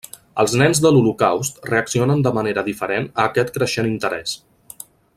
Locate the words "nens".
0.61-0.79